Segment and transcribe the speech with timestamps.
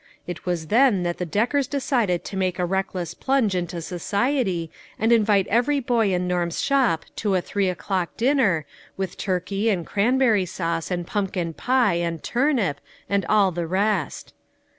[0.25, 4.71] It was then that the Deckers decided to make a reck less plunge into society
[4.97, 8.65] and invite every boy in Norm's shop^to a three o'clock dinner,
[8.97, 14.33] with tur key and cranberry sauce and pumpkin pie and turnip, and all the rest.